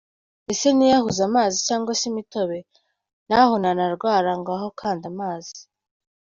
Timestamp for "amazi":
1.29-1.57, 5.13-5.59